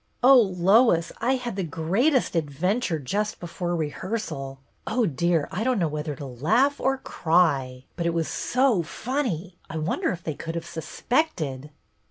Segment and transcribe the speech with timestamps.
[0.23, 4.57] "Oh, Lois, I had the greatest adventure just before rehearsal!
[4.87, 7.85] Oh, dear, I don't THE PLAY 135 know whether to laugh or cry!
[7.95, 9.59] But it was so funny!
[9.69, 11.69] I wonder if they could have suspected."